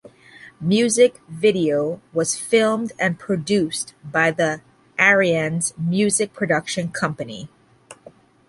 [0.59, 4.59] Music Video was filmed and produced by the
[4.97, 7.49] Aryans Music production company.